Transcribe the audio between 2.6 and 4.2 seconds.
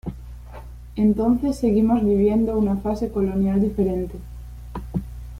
fase colonial diferente.